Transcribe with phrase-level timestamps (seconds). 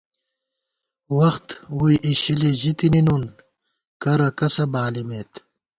[1.17, 1.47] وخت
[1.77, 3.23] ووئی اِشِلی ژِتِنی نُن،
[4.01, 5.31] کرہ کسہ بالِمېت